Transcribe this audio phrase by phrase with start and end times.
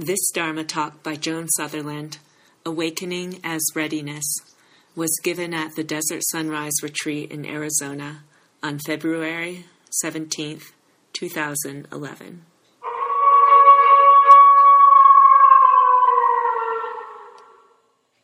[0.00, 2.18] This Dharma talk by Joan Sutherland,
[2.64, 4.24] Awakening as Readiness,
[4.94, 8.22] was given at the Desert Sunrise Retreat in Arizona
[8.62, 9.64] on February
[10.04, 10.62] 17th,
[11.14, 12.44] 2011.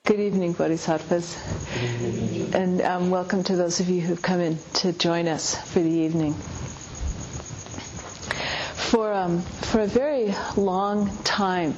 [0.07, 1.37] Good evening, Bodhisattvas.
[2.55, 5.91] And um, welcome to those of you who've come in to join us for the
[5.91, 6.37] evening.
[8.95, 11.75] For, um, for a very long time,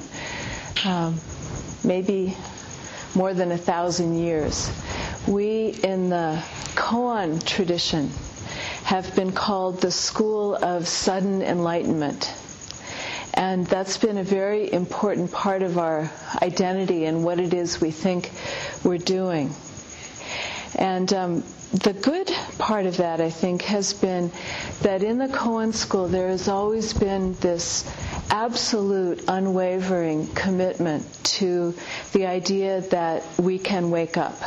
[0.85, 1.19] um,
[1.83, 2.37] maybe
[3.15, 4.69] more than a thousand years,
[5.27, 6.43] we in the
[6.75, 8.11] Koan tradition
[8.83, 12.31] have been called the school of sudden enlightenment.
[13.33, 17.89] And that's been a very important part of our identity and what it is we
[17.89, 18.29] think
[18.83, 19.55] we're doing.
[20.75, 24.31] And um, the good part of that, I think, has been
[24.81, 27.89] that in the Koan school there has always been this
[28.29, 31.73] absolute, unwavering commitment to
[32.13, 34.37] the idea that we can wake up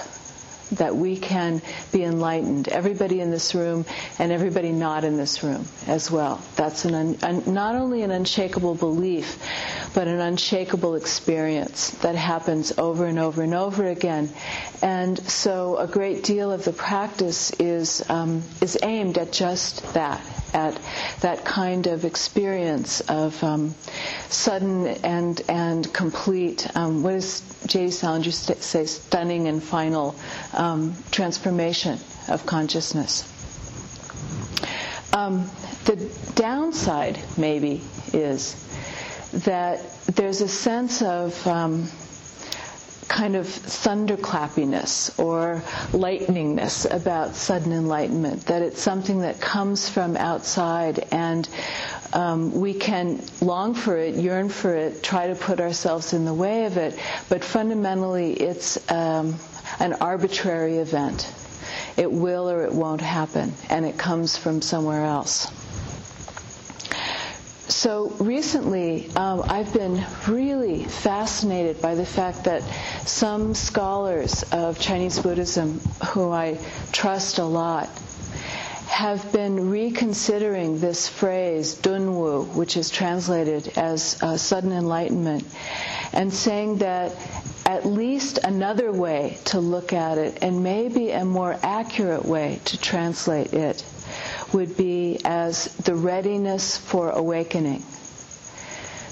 [0.73, 2.69] that we can be enlightened.
[2.69, 3.85] Everybody in this room
[4.19, 6.41] and everybody not in this room as well.
[6.57, 9.39] That's an un, un, not only an unshakable belief,
[9.95, 14.31] but an unshakable experience that happens over and over and over again.
[14.83, 20.21] And so a great deal of the practice is um, is aimed at just that,
[20.55, 20.79] at
[21.21, 23.75] that kind of experience of um,
[24.29, 26.67] sudden and and complete.
[26.77, 27.91] Um, what does J.D.
[27.91, 28.87] Salinger say?
[28.87, 30.15] Stunning and final
[30.55, 31.99] um, transformation
[32.29, 33.27] of consciousness.
[35.13, 35.51] Um,
[35.87, 35.97] the
[36.37, 38.55] downside, maybe, is
[39.33, 41.89] that there's a sense of um,
[43.11, 45.61] kind of thunderclappiness or
[45.93, 51.49] lightningness about sudden enlightenment, that it's something that comes from outside and
[52.13, 56.33] um, we can long for it, yearn for it, try to put ourselves in the
[56.35, 56.97] way of it,
[57.29, 59.35] but fundamentally it's um,
[59.81, 61.33] an arbitrary event.
[61.97, 65.51] It will or it won't happen, and it comes from somewhere else.
[67.83, 72.63] So recently, um, I've been really fascinated by the fact that
[73.07, 76.59] some scholars of Chinese Buddhism, who I
[76.93, 77.89] trust a lot,
[78.87, 85.45] have been reconsidering this phrase dunwu, which is translated as uh, sudden enlightenment,
[86.13, 87.17] and saying that
[87.65, 92.79] at least another way to look at it, and maybe a more accurate way to
[92.79, 93.83] translate it,
[94.53, 97.83] would be as the readiness for awakening.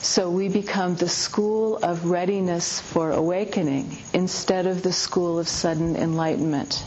[0.01, 5.97] So we become the school of readiness for awakening instead of the school of sudden
[5.97, 6.85] enlightenment.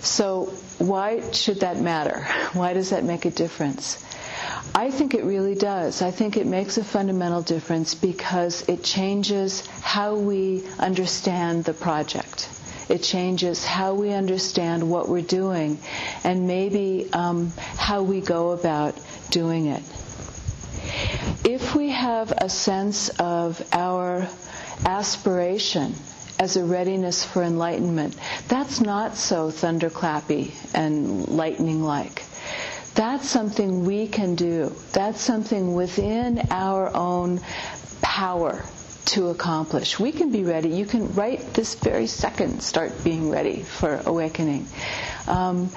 [0.00, 0.46] So
[0.78, 2.26] why should that matter?
[2.54, 4.04] Why does that make a difference?
[4.74, 6.02] I think it really does.
[6.02, 12.48] I think it makes a fundamental difference because it changes how we understand the project.
[12.88, 15.78] It changes how we understand what we're doing
[16.24, 18.98] and maybe um, how we go about
[19.30, 19.82] doing it.
[21.44, 24.28] If we have a sense of our
[24.84, 25.94] aspiration
[26.38, 28.16] as a readiness for enlightenment,
[28.48, 32.24] that's not so thunderclappy and lightning like.
[32.94, 34.74] That's something we can do.
[34.92, 37.40] That's something within our own
[38.02, 38.62] power
[39.12, 39.98] to accomplish.
[40.00, 40.70] We can be ready.
[40.70, 44.66] You can right this very second start being ready for awakening.
[45.26, 45.70] Um,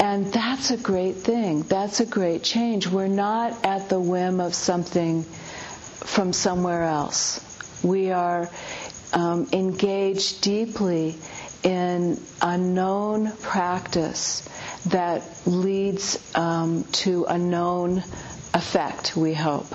[0.00, 1.62] and that's a great thing.
[1.62, 2.86] That's a great change.
[2.86, 7.40] We're not at the whim of something from somewhere else.
[7.82, 8.48] We are
[9.12, 11.16] um, engaged deeply
[11.64, 14.48] in a known practice
[14.86, 17.98] that leads um, to a known
[18.54, 19.66] effect, we hope.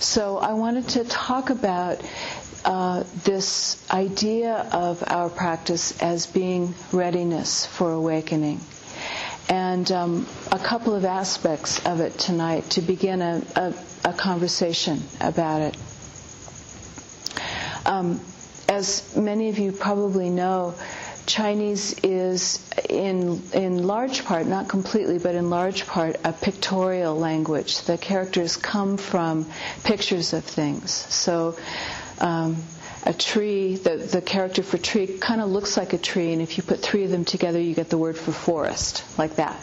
[0.00, 2.00] So I wanted to talk about
[2.64, 8.60] uh, this idea of our practice as being readiness for awakening.
[9.50, 13.74] And um, a couple of aspects of it tonight to begin a, a,
[14.06, 15.76] a conversation about it.
[17.84, 18.20] Um,
[18.70, 20.74] as many of you probably know,
[21.26, 27.82] Chinese is in in large part, not completely, but in large part, a pictorial language.
[27.82, 29.46] The characters come from
[29.84, 30.90] pictures of things.
[30.92, 31.56] So.
[32.18, 32.62] Um,
[33.04, 36.58] a tree, the, the character for tree kind of looks like a tree, and if
[36.58, 39.58] you put three of them together, you get the word for forest, like that.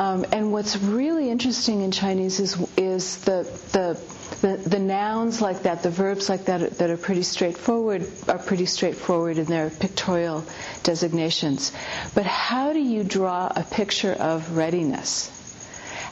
[0.00, 3.42] Um, and what's really interesting in Chinese is is the
[3.72, 4.00] the
[4.40, 8.64] the, the nouns like that, the verbs like that that are pretty straightforward are pretty
[8.64, 10.42] straightforward in their pictorial
[10.84, 11.72] designations.
[12.14, 15.30] But how do you draw a picture of readiness?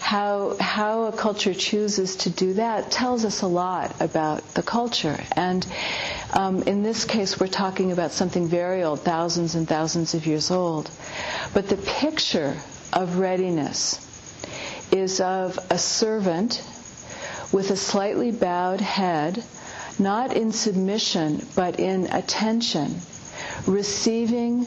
[0.01, 5.19] how how a culture chooses to do that tells us a lot about the culture.
[5.35, 5.67] And
[6.35, 10.51] um, in this case, we're talking about something very old, thousands and thousands of years
[10.51, 10.91] old.
[11.55, 12.55] But the picture
[12.93, 14.05] of readiness
[14.93, 16.63] is of a servant
[17.53, 19.43] with a slightly bowed head,
[19.99, 22.95] not in submission, but in attention,
[23.67, 24.67] receiving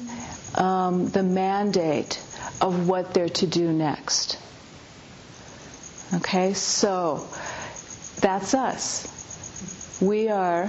[0.56, 2.20] um, the mandate
[2.60, 4.38] of what they're to do next.
[6.14, 7.26] Okay, so
[8.20, 10.00] that's us.
[10.02, 10.68] We are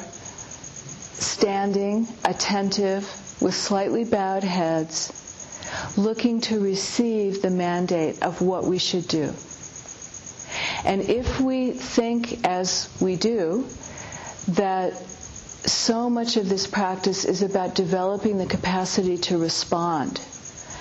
[1.14, 3.04] standing, attentive,
[3.40, 5.12] with slightly bowed heads,
[5.96, 9.32] looking to receive the mandate of what we should do.
[10.84, 13.66] And if we think as we do,
[14.48, 14.94] that
[15.64, 20.20] so much of this practice is about developing the capacity to respond,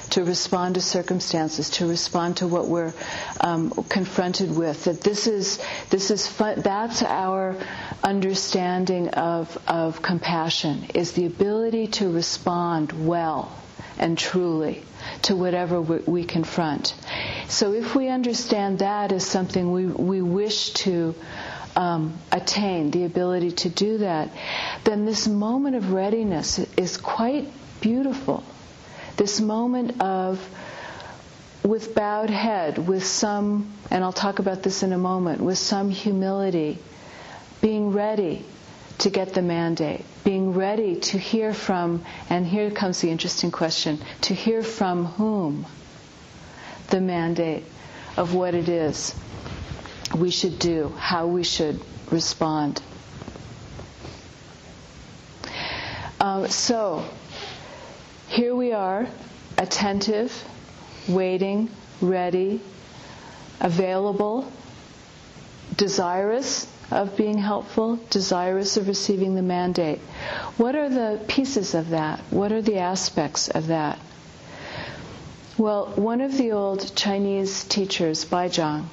[0.10, 2.94] to respond to circumstances, to respond to what we're
[3.40, 4.86] um, confronted with.
[4.86, 5.60] That this is
[5.92, 7.56] this is fun, that's our
[8.04, 13.52] understanding of of compassion is the ability to respond well
[13.98, 14.84] and truly
[15.24, 16.94] to whatever we, we confront.
[17.48, 21.16] So if we understand that as something we we wish to
[21.76, 24.30] um, attain, the ability to do that,
[24.84, 27.48] then this moment of readiness is quite
[27.82, 28.44] beautiful.
[29.18, 30.46] This moment of,
[31.64, 35.90] with bowed head, with some, and I'll talk about this in a moment, with some
[35.90, 36.78] humility,
[37.62, 38.46] being ready
[39.02, 44.00] to get the mandate, being ready to hear from, and here comes the interesting question,
[44.22, 45.66] to hear from whom
[46.90, 47.64] the mandate
[48.16, 49.16] of what it is
[50.16, 51.80] we should do, how we should
[52.12, 52.82] respond.
[56.20, 57.04] Uh, so,
[58.28, 59.08] here we are,
[59.58, 60.32] attentive,
[61.08, 61.70] waiting,
[62.02, 62.62] ready,
[63.62, 64.52] available,
[65.76, 70.00] desirous of being helpful, desirous of receiving the mandate.
[70.58, 72.20] What are the pieces of that?
[72.30, 73.98] What are the aspects of that?
[75.58, 78.86] Well, one of the old Chinese teachers, Baizhang,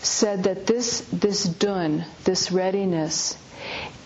[0.00, 3.36] said that this, this dun, this readiness,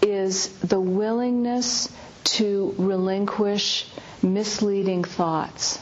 [0.03, 1.89] is the willingness
[2.25, 3.87] to relinquish
[4.23, 5.79] misleading thoughts.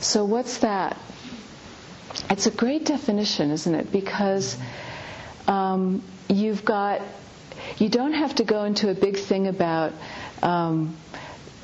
[0.00, 0.96] So, what's that?
[2.30, 3.90] It's a great definition, isn't it?
[3.92, 4.56] Because
[5.48, 7.00] um, you've got,
[7.78, 9.92] you don't have to go into a big thing about
[10.42, 10.96] um,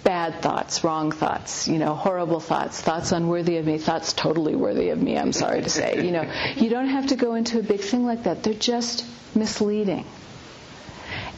[0.02, 4.88] bad thoughts, wrong thoughts, you know, horrible thoughts, thoughts unworthy of me, thoughts totally worthy
[4.88, 6.04] of me, I'm sorry to say.
[6.04, 8.42] You know, you don't have to go into a big thing like that.
[8.42, 9.04] They're just
[9.36, 10.04] misleading.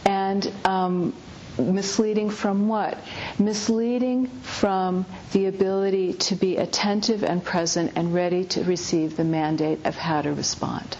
[0.05, 1.15] And um,
[1.59, 2.99] misleading from what?
[3.39, 9.85] Misleading from the ability to be attentive and present and ready to receive the mandate
[9.85, 10.97] of how to respond.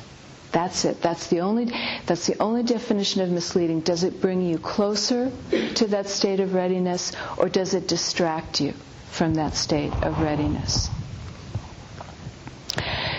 [0.53, 1.03] That's it.
[1.03, 1.73] That's the only
[2.07, 3.81] that's the only definition of misleading.
[3.81, 5.31] Does it bring you closer
[5.75, 8.73] to that state of readiness or does it distract you
[9.11, 10.89] from that state of readiness?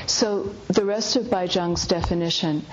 [0.08, 2.66] So the rest of Baizhang's definition,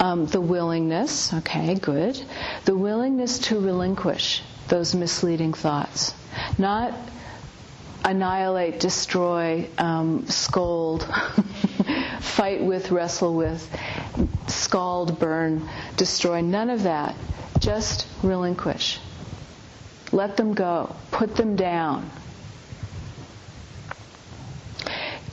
[0.00, 2.20] um, the willingness, okay, good,
[2.64, 6.12] the willingness to relinquish those misleading thoughts,
[6.58, 6.92] not
[8.04, 11.08] annihilate, destroy, um, scold,
[12.20, 13.68] fight with, wrestle with,
[14.46, 16.40] scald, burn, destroy.
[16.40, 17.14] None of that.
[17.58, 18.98] Just relinquish.
[20.12, 20.94] Let them go.
[21.10, 22.10] Put them down.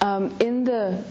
[0.01, 1.03] Um, in the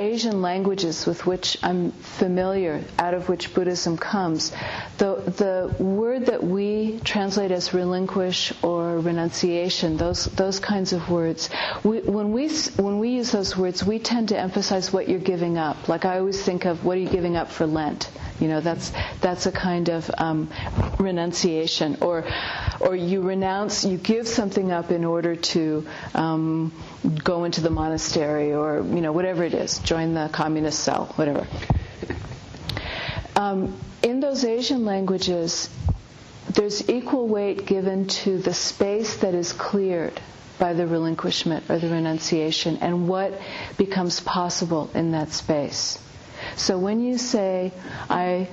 [0.00, 4.50] Asian languages with which I'm familiar, out of which Buddhism comes,
[4.96, 11.50] the, the word that we translate as relinquish or renunciation, those, those kinds of words,
[11.84, 15.58] we, when, we, when we use those words, we tend to emphasize what you're giving
[15.58, 15.88] up.
[15.88, 18.10] Like I always think of what are you giving up for Lent?
[18.40, 18.90] You know, that's,
[19.20, 20.50] that's a kind of um,
[20.98, 21.98] renunciation.
[22.00, 22.24] Or,
[22.80, 26.72] or you renounce, you give something up in order to um,
[27.24, 31.46] go into the monastery or, you know, whatever it is, join the communist cell, whatever.
[33.36, 35.70] Um, in those Asian languages,
[36.50, 40.20] there's equal weight given to the space that is cleared
[40.58, 43.40] by the relinquishment or the renunciation and what
[43.78, 45.98] becomes possible in that space.
[46.56, 47.72] So when you say,
[48.08, 48.48] I,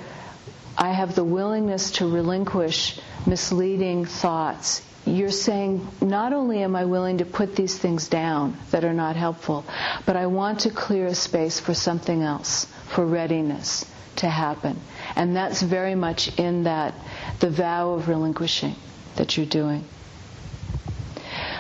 [0.78, 7.20] I have the willingness to relinquish misleading thoughts, you're saying, not only am I willing
[7.20, 9.66] to put these things down that are not helpful,
[10.06, 13.86] but I want to clear a space for something else, for readiness
[14.18, 14.80] to happen.
[15.16, 16.94] And that's very much in that,
[17.40, 18.76] the vow of relinquishing
[19.16, 19.86] that you're doing.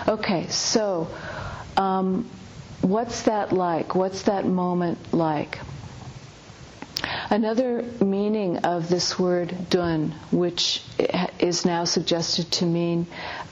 [0.07, 1.07] Okay, so
[1.75, 2.29] um,
[2.81, 3.95] what's that like?
[3.95, 5.59] What's that moment like?
[7.29, 7.83] Another
[8.47, 10.81] meaning of this word dun, which
[11.39, 13.05] is now suggested to mean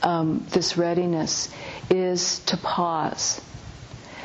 [0.04, 1.50] um, this readiness,
[1.90, 3.42] is to pause.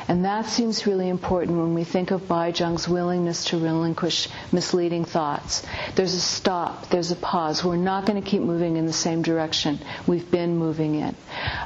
[0.07, 5.05] And that seems really important when we think of Bai Baizhang's willingness to relinquish misleading
[5.05, 5.65] thoughts.
[5.95, 7.63] There's a stop, there's a pause.
[7.63, 11.15] We're not going to keep moving in the same direction we've been moving in.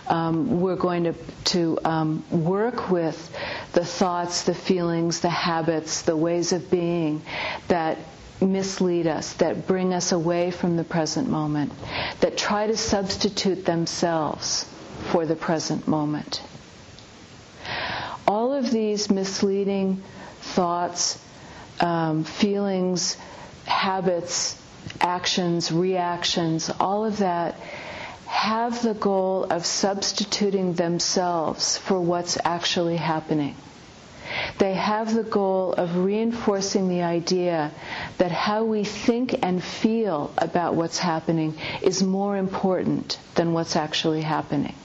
[0.07, 1.13] Um, we're going to,
[1.45, 3.17] to um, work with
[3.73, 7.21] the thoughts, the feelings, the habits, the ways of being
[7.69, 7.97] that
[8.41, 11.71] mislead us, that bring us away from the present moment,
[12.19, 14.65] that try to substitute themselves
[15.11, 16.41] for the present moment
[18.27, 20.01] all of these misleading
[20.41, 21.19] thoughts,
[21.79, 23.17] um, feelings,
[23.65, 24.57] habits,
[25.01, 27.55] actions, reactions, all of that
[28.27, 33.55] have the goal of substituting themselves for what's actually happening.
[34.57, 37.71] They have the goal of reinforcing the idea
[38.17, 44.21] that how we think and feel about what's happening is more important than what's actually
[44.21, 44.75] happening.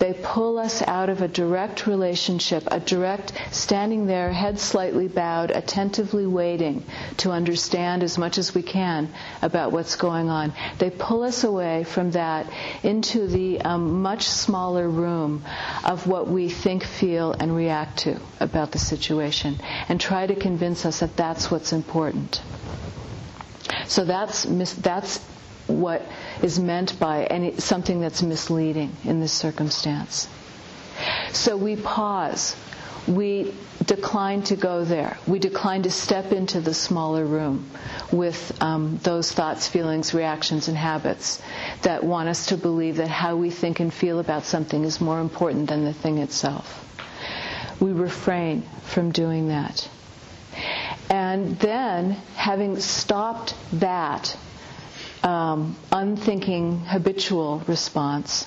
[0.00, 5.50] They pull us out of a direct relationship, a direct standing there, head slightly bowed,
[5.50, 6.84] attentively waiting
[7.18, 10.54] to understand as much as we can about what's going on.
[10.78, 12.50] They pull us away from that
[12.82, 15.44] into the um, much smaller room
[15.84, 20.86] of what we think, feel, and react to about the situation and try to convince
[20.86, 22.40] us that that's what's important.
[23.86, 24.44] So that's
[24.76, 25.18] that's
[25.66, 26.02] what
[26.42, 30.28] is meant by any, something that's misleading in this circumstance.
[31.32, 32.56] So we pause.
[33.06, 33.54] We
[33.84, 35.16] decline to go there.
[35.26, 37.70] We decline to step into the smaller room
[38.12, 41.40] with um, those thoughts, feelings, reactions, and habits
[41.82, 45.20] that want us to believe that how we think and feel about something is more
[45.20, 46.86] important than the thing itself.
[47.80, 49.88] We refrain from doing that.
[51.08, 54.36] And then, having stopped that,
[55.22, 58.46] um, unthinking, habitual response.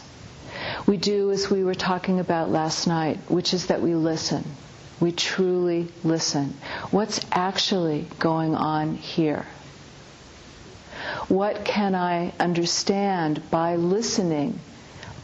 [0.85, 4.43] We do as we were talking about last night, which is that we listen.
[4.99, 6.55] We truly listen.
[6.91, 9.45] What's actually going on here?
[11.27, 14.59] What can I understand by listening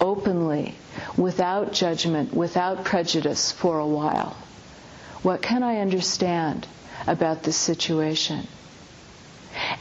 [0.02, 0.76] openly,
[1.18, 4.36] without judgment, without prejudice for a while?
[5.22, 6.68] What can I understand
[7.08, 8.48] about this situation?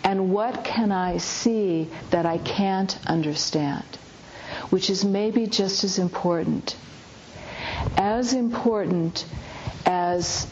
[0.04, 3.84] And what can I see that I can't understand?
[4.70, 6.76] Which is maybe just as important.
[7.96, 9.26] As important
[9.84, 10.46] as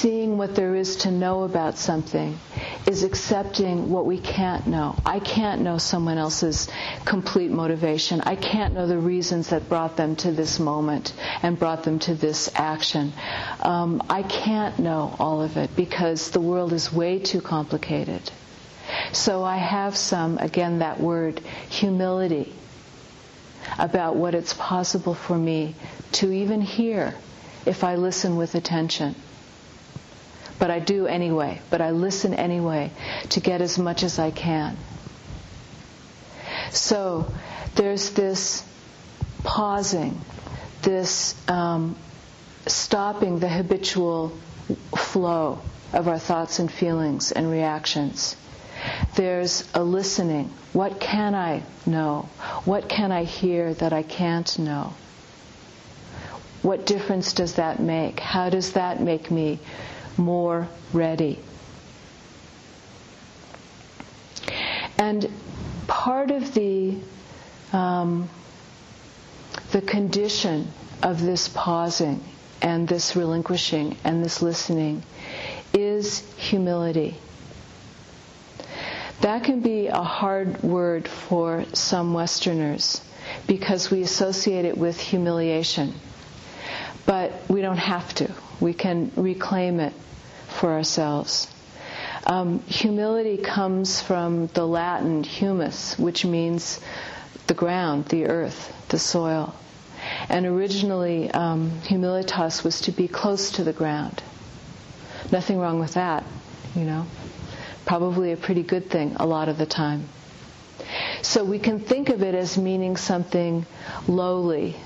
[0.00, 2.38] seeing what there is to know about something
[2.86, 4.94] is accepting what we can't know.
[5.04, 6.68] I can't know someone else's
[7.04, 8.20] complete motivation.
[8.20, 11.12] I can't know the reasons that brought them to this moment
[11.42, 13.12] and brought them to this action.
[13.60, 18.30] Um, I can't know all of it because the world is way too complicated.
[19.12, 21.40] So I have some, again, that word,
[21.70, 22.54] humility
[23.78, 25.74] about what it's possible for me
[26.12, 27.14] to even hear
[27.66, 29.16] if I listen with attention.
[30.58, 32.90] But I do anyway, but I listen anyway
[33.30, 34.76] to get as much as I can.
[36.70, 37.30] So
[37.76, 38.64] there's this
[39.44, 40.20] pausing,
[40.82, 41.96] this um,
[42.66, 44.36] stopping the habitual
[44.96, 45.60] flow
[45.92, 48.36] of our thoughts and feelings and reactions.
[49.14, 50.50] There's a listening.
[50.72, 52.28] What can I know?
[52.64, 54.94] What can I hear that I can't know?
[56.62, 58.20] What difference does that make?
[58.20, 59.60] How does that make me
[60.18, 61.38] more ready?
[64.98, 65.30] And
[65.86, 66.98] part of the
[67.72, 68.28] um,
[69.72, 70.68] the condition
[71.02, 72.22] of this pausing
[72.62, 75.02] and this relinquishing and this listening
[75.72, 77.16] is humility.
[79.20, 83.00] That can be a hard word for some Westerners
[83.46, 85.92] because we associate it with humiliation.
[87.04, 88.32] But we don't have to.
[88.60, 89.92] We can reclaim it
[90.58, 91.48] for ourselves.
[92.26, 96.80] Um, humility comes from the Latin humus, which means
[97.46, 99.54] the ground, the earth, the soil.
[100.28, 104.22] And originally, um, humilitas was to be close to the ground.
[105.32, 106.24] Nothing wrong with that,
[106.74, 107.06] you know
[107.88, 110.06] probably a pretty good thing a lot of the time.
[111.22, 113.64] So we can think of it as meaning something
[114.06, 114.76] lowly,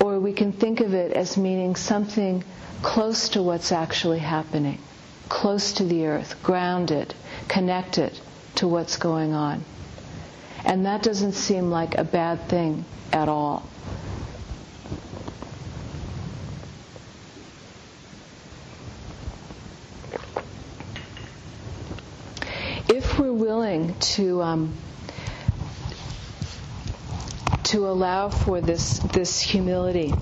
[0.00, 2.44] or we can think of it as meaning something
[2.82, 4.78] close to what's actually happening,
[5.28, 7.14] close to the earth, grounded,
[7.48, 8.18] connected
[8.56, 9.64] to what's going on.
[10.64, 13.68] And that doesn't seem like a bad thing at all.
[22.88, 24.74] If we're willing to um,
[27.64, 30.12] to allow for this this humility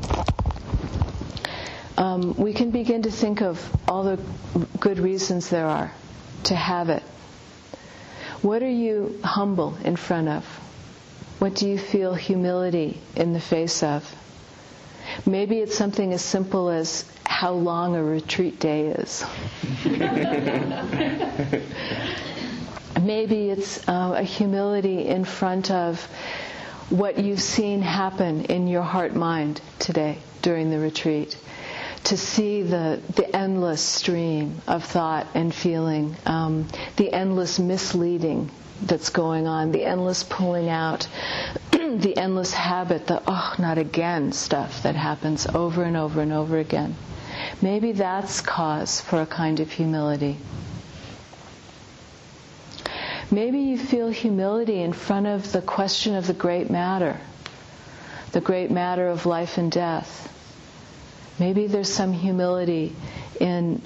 [2.01, 4.19] um, we can begin to think of all the
[4.81, 5.93] good reasons there are
[6.45, 7.03] to have it.
[8.41, 10.45] What are you humble in front of?
[11.41, 14.03] What do you feel humility in the face of?
[15.27, 19.23] Maybe it's something as simple as how long a retreat day is.
[23.03, 26.03] Maybe it's uh, a humility in front of
[26.89, 31.37] what you've seen happen in your heart mind today during the retreat
[32.05, 36.67] to see the, the endless stream of thought and feeling, um,
[36.97, 38.51] the endless misleading
[38.83, 41.07] that's going on, the endless pulling out,
[41.73, 46.59] the endless habit, the oh, not again stuff that happens over and over and over
[46.59, 46.95] again.
[47.63, 50.39] Maybe that's cause for a kind of humility.
[53.31, 57.21] Maybe you feel humility in front of the question of the great matter,
[58.33, 60.27] the great matter of life and death.
[61.41, 62.95] Maybe there's some humility
[63.41, 63.81] in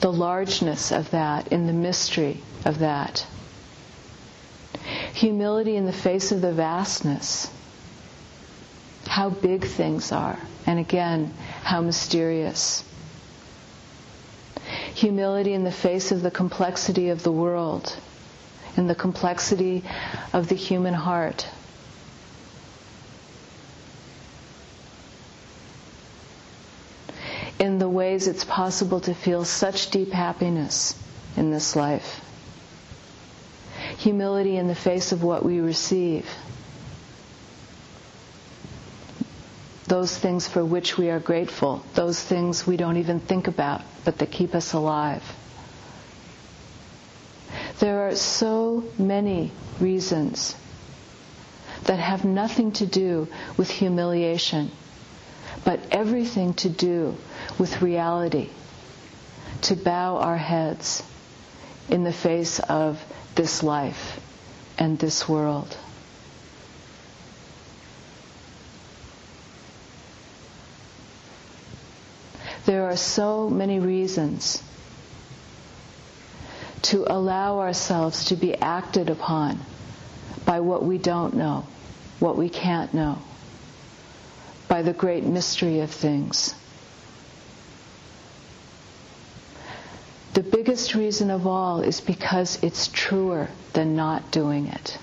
[0.00, 3.26] the largeness of that, in the mystery of that.
[5.14, 7.50] Humility in the face of the vastness.
[9.08, 10.38] How big things are.
[10.66, 12.84] And again, how mysterious.
[14.94, 17.96] Humility in the face of the complexity of the world,
[18.76, 19.82] in the complexity
[20.32, 21.48] of the human heart.
[27.64, 30.94] In the ways it's possible to feel such deep happiness
[31.36, 32.20] in this life.
[33.98, 36.28] Humility in the face of what we receive.
[39.86, 44.18] Those things for which we are grateful, those things we don't even think about, but
[44.18, 45.22] that keep us alive.
[47.78, 50.54] There are so many reasons
[51.84, 54.70] that have nothing to do with humiliation,
[55.64, 57.16] but everything to do
[57.58, 58.48] with reality,
[59.62, 61.02] to bow our heads
[61.88, 63.02] in the face of
[63.34, 64.20] this life
[64.78, 65.76] and this world.
[72.66, 74.62] There are so many reasons
[76.82, 79.58] to allow ourselves to be acted upon
[80.44, 81.66] by what we don't know,
[82.20, 83.18] what we can't know,
[84.68, 86.54] by the great mystery of things.
[90.34, 90.42] The
[90.74, 94.98] biggest reason of all is because it's truer than not doing it.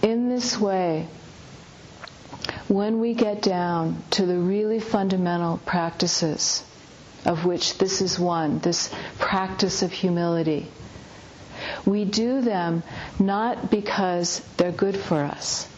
[0.00, 1.06] In this way,
[2.68, 6.64] when we get down to the really fundamental practices,
[7.26, 10.68] of which this is one, this practice of humility,
[11.84, 12.82] we do them
[13.18, 15.68] not because they're good for us.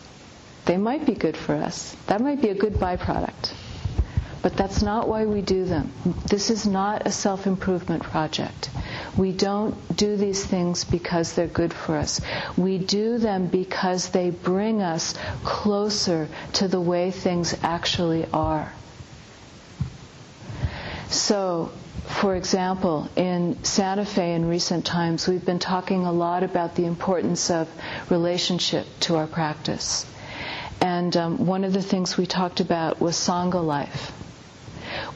[0.66, 1.96] They might be good for us.
[2.06, 3.54] That might be a good byproduct.
[4.42, 5.92] But that's not why we do them.
[6.26, 8.70] This is not a self improvement project.
[9.16, 12.20] We don't do these things because they're good for us.
[12.56, 18.72] We do them because they bring us closer to the way things actually are.
[21.10, 21.70] So,
[22.06, 26.86] for example, in Santa Fe in recent times, we've been talking a lot about the
[26.86, 27.68] importance of
[28.10, 30.06] relationship to our practice.
[30.80, 34.12] And um, one of the things we talked about was Sangha life.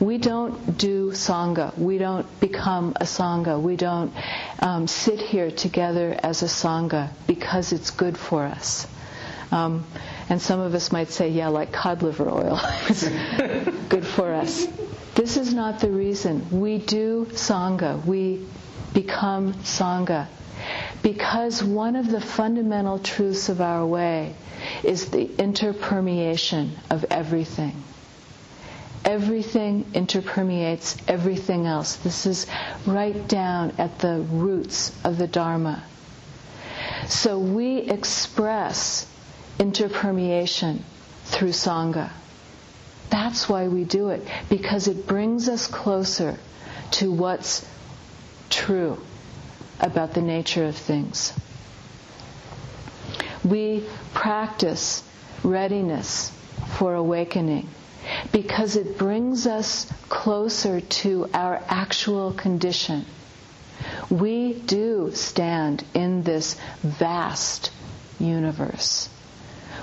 [0.05, 1.77] We don't do Sangha.
[1.79, 3.59] We don't become a Sangha.
[3.59, 4.13] We don't
[4.61, 8.87] um, sit here together as a Sangha because it's good for us.
[9.51, 9.87] Um,
[10.29, 12.61] and some of us might say, yeah, like cod liver oil.
[12.89, 13.09] it's
[13.89, 14.67] good for us.
[15.15, 16.49] This is not the reason.
[16.61, 18.05] We do Sangha.
[18.05, 18.47] We
[18.93, 20.27] become Sangha.
[21.03, 24.35] Because one of the fundamental truths of our way
[24.83, 27.83] is the interpermeation of everything.
[29.05, 31.97] Everything interpermeates everything else.
[31.97, 32.47] This is
[32.87, 35.83] right down at the roots of the Dharma.
[37.07, 39.07] So we express
[39.59, 40.81] interpermeation
[41.25, 42.11] through Sangha.
[43.11, 46.39] That's why we do it, because it brings us closer
[46.93, 47.67] to what's
[48.49, 48.99] true
[49.81, 51.33] about the nature of things.
[53.45, 55.03] We practice
[55.43, 56.33] readiness
[56.79, 57.69] for awakening
[58.33, 63.05] because it brings us closer to our actual condition.
[64.11, 67.71] We do stand in this vast
[68.19, 69.09] universe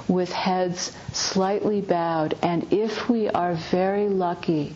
[0.08, 4.76] with heads slightly bowed, and if we are very lucky,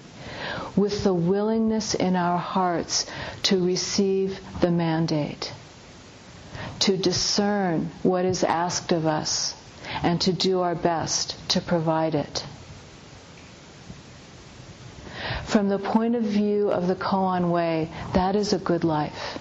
[0.75, 3.05] with the willingness in our hearts
[3.43, 5.51] to receive the mandate,
[6.79, 9.55] to discern what is asked of us,
[10.03, 12.45] and to do our best to provide it.
[15.55, 19.39] From the point of view of the Koan way, that is a good life.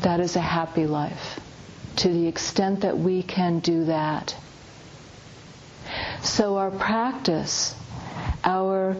[0.00, 1.38] That is a happy life.
[1.96, 4.34] To the extent that we can do that.
[6.22, 7.74] So our practice,
[8.44, 8.96] our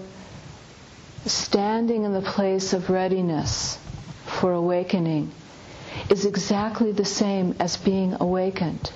[1.25, 3.79] standing in the place of readiness
[4.27, 5.33] for awakening
[6.11, 8.93] is exactly the same as being awakened.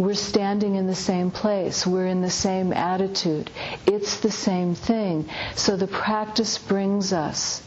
[0.00, 1.86] We're standing in the same place.
[1.86, 3.50] We're in the same attitude.
[3.86, 5.28] It's the same thing.
[5.56, 7.62] So the practice brings us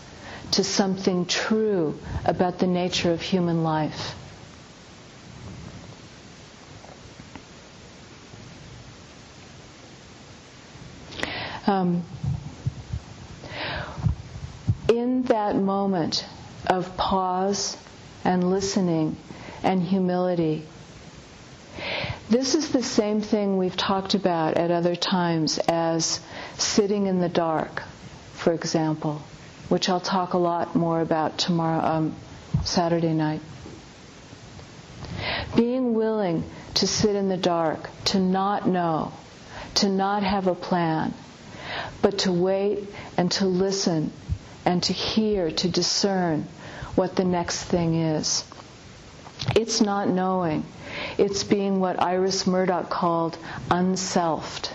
[0.53, 4.15] to something true about the nature of human life.
[11.67, 12.01] Um,
[14.89, 16.25] in that moment
[16.65, 17.77] of pause
[18.25, 19.17] and listening
[19.61, 20.65] and humility,
[22.29, 26.19] this is the same thing we've talked about at other times as
[26.57, 27.83] sitting in the dark,
[28.33, 29.21] for example,
[29.69, 32.15] which I'll talk a lot more about tomorrow, um,
[32.63, 33.41] Saturday night.
[35.55, 36.43] Being willing
[36.75, 39.11] to sit in the dark, to not know,
[39.75, 41.13] to not have a plan,
[42.01, 44.11] but to wait and to listen
[44.65, 46.47] and to hear, to discern
[46.95, 48.43] what the next thing is.
[49.55, 50.63] It's not knowing.
[51.17, 53.37] It's being what Iris Murdoch called
[53.69, 54.71] unselfed.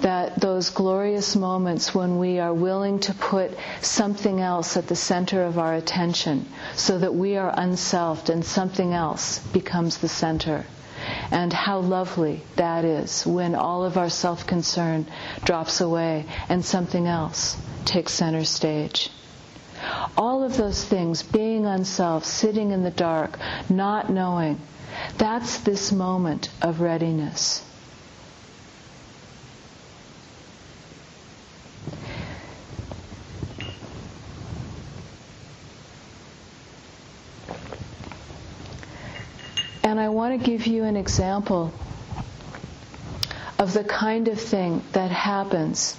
[0.00, 5.44] That those glorious moments when we are willing to put something else at the center
[5.44, 10.66] of our attention so that we are unselfed and something else becomes the center.
[11.30, 15.06] And how lovely that is when all of our self concern
[15.44, 19.10] drops away and something else takes center stage.
[20.16, 24.60] All of those things, being unself, sitting in the dark, not knowing,
[25.18, 27.64] that's this moment of readiness.
[39.84, 41.72] And I want to give you an example
[43.58, 45.96] of the kind of thing that happens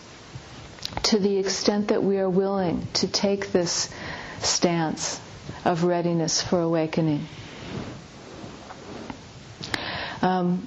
[1.04, 3.90] to the extent that we are willing to take this
[4.40, 5.20] stance
[5.66, 7.28] of readiness for awakening.
[10.24, 10.66] Um,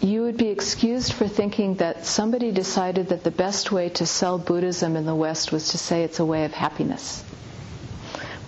[0.00, 4.38] you would be excused for thinking that somebody decided that the best way to sell
[4.38, 7.22] Buddhism in the West was to say it's a way of happiness.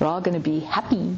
[0.01, 1.17] We're all going to be happy.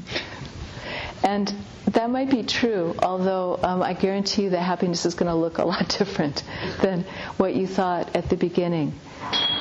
[1.22, 1.52] And
[1.88, 5.58] that might be true, although um, I guarantee you that happiness is going to look
[5.58, 6.42] a lot different
[6.82, 7.04] than
[7.36, 8.92] what you thought at the beginning.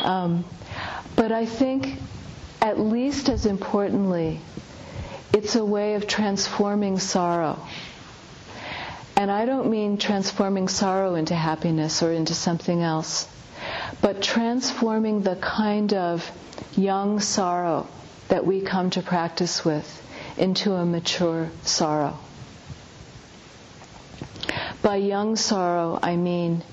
[0.03, 0.45] Um,
[1.15, 1.97] but I think,
[2.61, 4.39] at least as importantly,
[5.33, 7.59] it's a way of transforming sorrow.
[9.17, 13.27] And I don't mean transforming sorrow into happiness or into something else,
[14.01, 16.29] but transforming the kind of
[16.75, 17.87] young sorrow
[18.27, 20.01] that we come to practice with
[20.37, 22.17] into a mature sorrow.
[24.81, 26.63] By young sorrow, I mean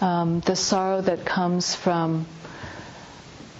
[0.00, 2.26] um, the sorrow that comes from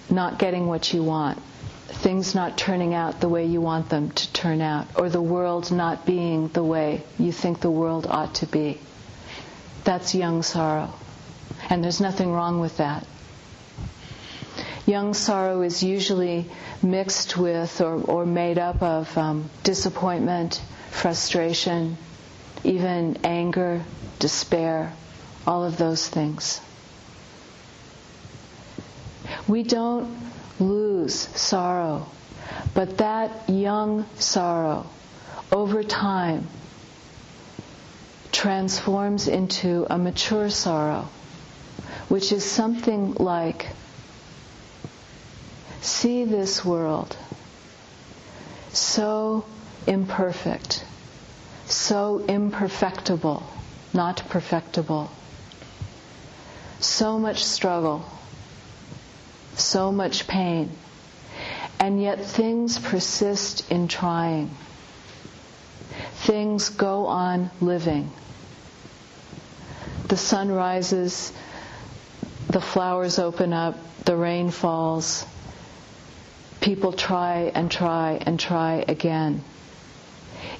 [0.09, 1.41] not getting what you want,
[1.87, 5.71] things not turning out the way you want them to turn out, or the world
[5.71, 8.79] not being the way you think the world ought to be.
[9.83, 10.93] That's young sorrow.
[11.69, 13.05] And there's nothing wrong with that.
[14.85, 16.45] Young sorrow is usually
[16.83, 21.97] mixed with or, or made up of um, disappointment, frustration,
[22.63, 23.83] even anger,
[24.19, 24.93] despair,
[25.47, 26.61] all of those things.
[29.47, 30.15] We don't
[30.59, 32.07] lose sorrow,
[32.73, 34.85] but that young sorrow
[35.51, 36.47] over time
[38.31, 41.07] transforms into a mature sorrow,
[42.09, 43.67] which is something like
[45.81, 47.15] see this world
[48.71, 49.45] so
[49.87, 50.83] imperfect,
[51.65, 53.43] so imperfectible,
[53.93, 55.09] not perfectible,
[56.79, 58.03] so much struggle,
[59.59, 60.71] so much pain,
[61.79, 64.55] and yet things persist in trying.
[66.13, 68.11] Things go on living.
[70.07, 71.31] The sun rises,
[72.49, 75.25] the flowers open up, the rain falls,
[76.61, 79.43] people try and try and try again.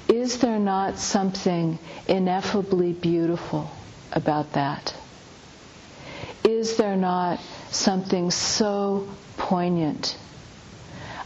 [0.08, 3.70] Is there not something ineffably beautiful
[4.12, 4.94] about that?
[6.44, 10.16] Is there not something so poignant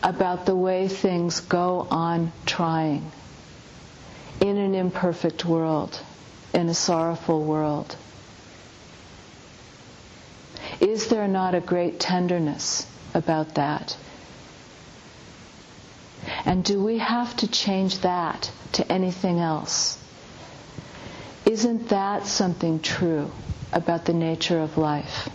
[0.03, 3.11] about the way things go on trying
[4.41, 6.01] in an imperfect world,
[6.55, 7.97] in a sorrowful world?
[10.81, 13.97] Is there not a great tenderness about that?
[16.45, 19.99] And do we have to change that to anything else?
[21.45, 23.31] Isn't that something true
[23.73, 25.29] about the nature of life?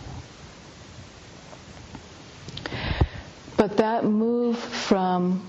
[3.66, 5.42] But that move from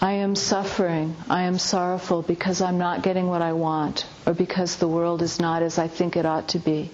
[0.00, 4.76] I am suffering, I am sorrowful because I'm not getting what I want, or because
[4.76, 6.90] the world is not as I think it ought to be.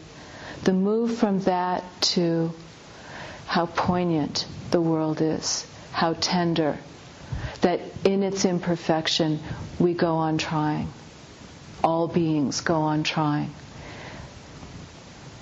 [0.65, 1.85] The move from that
[2.17, 2.53] to
[3.47, 6.77] how poignant the world is, how tender,
[7.61, 9.39] that in its imperfection
[9.79, 10.93] we go on trying.
[11.85, 13.55] All beings go on trying.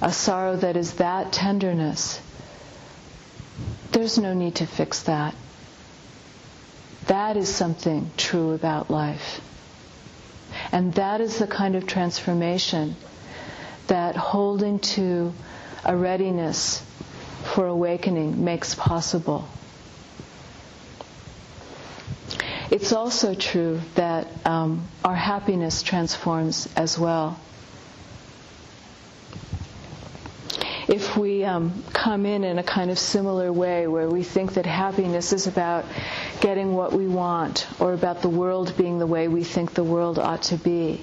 [0.02, 2.20] A sorrow that is that tenderness,
[3.92, 5.34] there's no need to fix that.
[7.06, 9.40] That is something true about life.
[10.72, 12.96] And that is the kind of transformation
[13.86, 15.32] that holding to
[15.84, 16.82] a readiness
[17.54, 19.48] for awakening makes possible.
[22.70, 27.38] It's also true that um, our happiness transforms as well.
[30.88, 34.64] If we um, come in in a kind of similar way where we think that
[34.64, 35.84] happiness is about
[36.40, 40.18] getting what we want or about the world being the way we think the world
[40.18, 41.02] ought to be,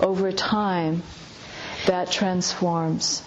[0.00, 1.02] over time
[1.86, 3.22] that transforms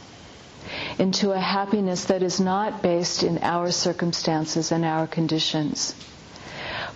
[1.00, 5.96] into a happiness that is not based in our circumstances and our conditions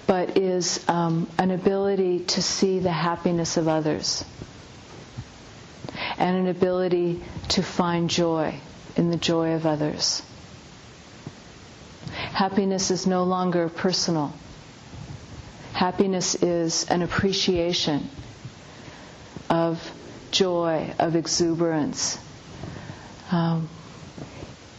[0.08, 4.26] but is um, an ability to see the happiness of others
[6.22, 8.54] and an ability to find joy
[8.96, 10.22] in the joy of others.
[12.12, 14.32] Happiness is no longer personal.
[15.74, 18.08] Happiness is an appreciation
[19.50, 19.82] of
[20.30, 22.20] joy, of exuberance
[23.32, 23.68] um,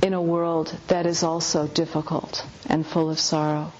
[0.00, 3.72] in a world that is also difficult and full of sorrow.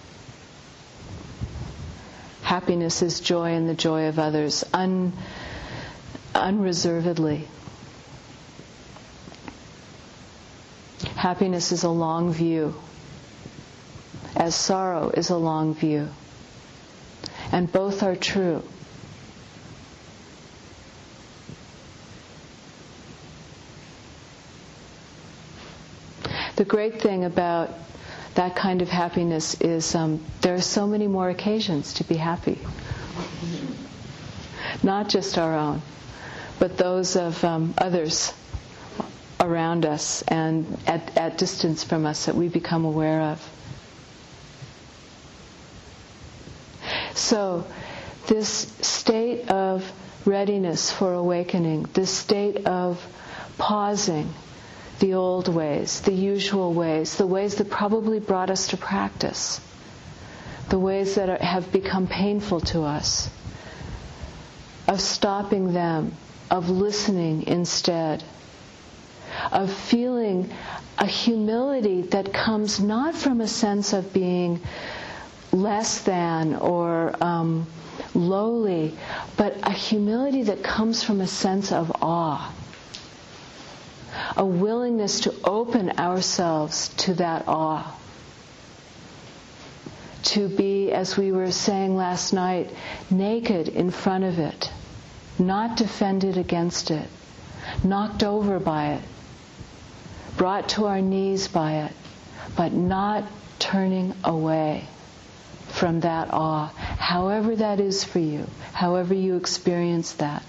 [2.43, 5.13] Happiness is joy in the joy of others, un,
[6.35, 7.47] unreservedly.
[11.17, 12.75] Happiness is a long view,
[14.37, 16.09] as sorrow is a long view.
[17.53, 18.63] And both are true.
[26.57, 27.71] The great thing about
[28.35, 32.59] that kind of happiness is um, there are so many more occasions to be happy.
[34.83, 35.83] Not just our own,
[36.59, 38.33] but those of um, others
[39.41, 43.49] around us and at, at distance from us that we become aware of.
[47.15, 47.65] So,
[48.27, 48.49] this
[48.81, 49.91] state of
[50.25, 53.05] readiness for awakening, this state of
[53.59, 54.33] pausing
[55.01, 59.61] the old ways, the usual ways, the ways that probably brought us to practice,
[60.69, 63.29] the ways that are, have become painful to us,
[64.87, 66.13] of stopping them,
[66.53, 68.23] of listening instead,
[69.51, 70.49] of feeling
[70.99, 74.61] a humility that comes not from a sense of being
[75.51, 77.67] less than or um,
[78.15, 78.97] lowly,
[79.37, 82.53] but a humility that comes from a sense of awe
[84.37, 87.95] a willingness to open ourselves to that awe.
[90.25, 92.71] To be, as we were saying last night,
[93.11, 94.71] naked in front of it,
[95.47, 97.09] not defended against it,
[97.85, 99.03] knocked over by it,
[100.37, 101.93] brought to our knees by it,
[102.57, 103.25] but not
[103.59, 104.85] turning away
[105.69, 110.43] from that awe, however that is for you, however you experience that.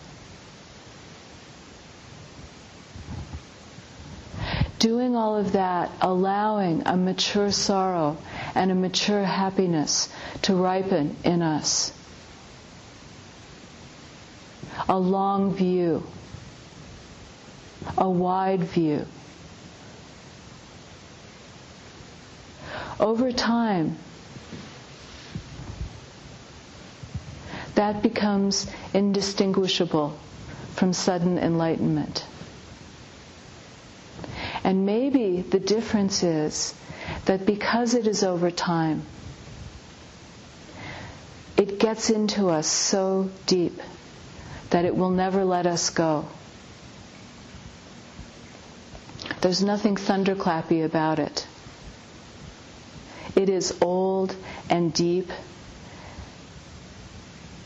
[4.83, 8.17] doing all of that, allowing a mature sorrow
[8.53, 10.09] and a mature happiness
[10.41, 11.93] to ripen in us.
[14.89, 16.05] A long view,
[17.97, 19.05] a wide view.
[22.99, 23.97] Over time,
[27.75, 30.17] that becomes indistinguishable
[30.75, 32.25] from sudden enlightenment.
[34.63, 36.73] And maybe the difference is
[37.25, 39.03] that because it is over time,
[41.57, 43.79] it gets into us so deep
[44.73, 46.25] that it will never let us go.
[49.39, 51.45] There's nothing thunderclappy about it.
[53.35, 54.35] It is old
[54.71, 55.29] and deep,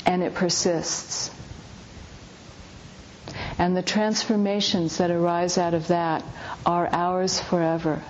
[0.06, 1.32] and it persists.
[3.58, 6.26] And the transformations that arise out of that
[6.66, 8.04] are ours forever.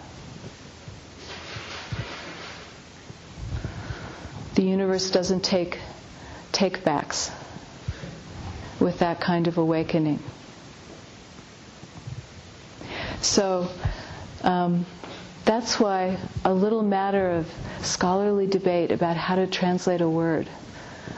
[4.55, 5.77] The universe doesn't take
[6.51, 7.29] take backs
[8.79, 10.19] with that kind of awakening.
[13.21, 13.69] So
[14.43, 14.85] um,
[15.45, 20.47] that's why a little matter of scholarly debate about how to translate a word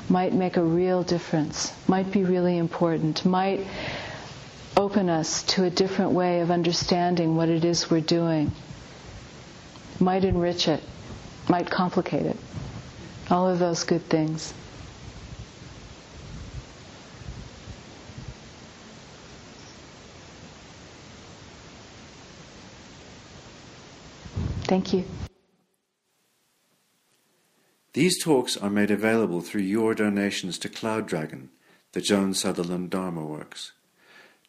[0.09, 3.65] might make a real difference, might be really important, might
[4.75, 8.51] open us to a different way of understanding what it is we're doing,
[9.99, 10.81] might enrich it,
[11.47, 12.37] might complicate it.
[13.29, 14.53] All of those good things.
[24.69, 25.03] Thank you.
[27.93, 31.49] These talks are made available through your donations to Cloud Dragon,
[31.93, 33.71] the Joan Sutherland Dharma Works.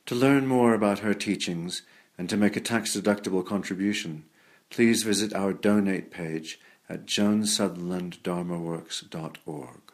[0.04, 1.80] To learn more about her teachings
[2.18, 4.24] and to make a tax-deductible contribution,
[4.68, 9.89] please visit our donate page at joansutherlanddharmaworks.org.